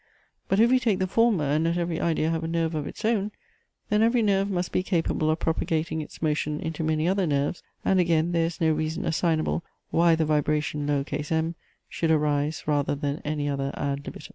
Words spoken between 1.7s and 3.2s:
every idea have a nerve of its